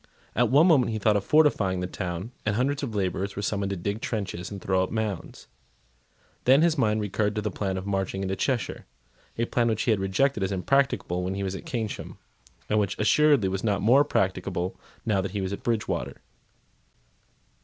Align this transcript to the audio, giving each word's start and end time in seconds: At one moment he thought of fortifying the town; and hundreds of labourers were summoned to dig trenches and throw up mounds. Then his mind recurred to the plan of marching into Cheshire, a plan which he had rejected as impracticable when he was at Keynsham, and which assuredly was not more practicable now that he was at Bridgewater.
At 0.35 0.49
one 0.49 0.65
moment 0.65 0.91
he 0.91 0.97
thought 0.97 1.15
of 1.15 1.23
fortifying 1.23 1.79
the 1.79 1.85
town; 1.85 2.31
and 2.43 2.55
hundreds 2.55 2.81
of 2.81 2.95
labourers 2.95 3.35
were 3.35 3.43
summoned 3.43 3.69
to 3.69 3.75
dig 3.75 4.01
trenches 4.01 4.49
and 4.49 4.59
throw 4.59 4.81
up 4.81 4.89
mounds. 4.89 5.45
Then 6.45 6.63
his 6.63 6.75
mind 6.75 7.01
recurred 7.01 7.35
to 7.35 7.41
the 7.43 7.51
plan 7.51 7.77
of 7.77 7.85
marching 7.85 8.23
into 8.23 8.35
Cheshire, 8.35 8.87
a 9.37 9.45
plan 9.45 9.67
which 9.67 9.83
he 9.83 9.91
had 9.91 9.99
rejected 9.99 10.41
as 10.41 10.51
impracticable 10.51 11.21
when 11.21 11.35
he 11.35 11.43
was 11.43 11.55
at 11.55 11.67
Keynsham, 11.67 12.17
and 12.67 12.79
which 12.79 12.97
assuredly 12.97 13.47
was 13.47 13.63
not 13.63 13.83
more 13.83 14.03
practicable 14.03 14.75
now 15.05 15.21
that 15.21 15.33
he 15.33 15.41
was 15.41 15.53
at 15.53 15.61
Bridgewater. 15.61 16.17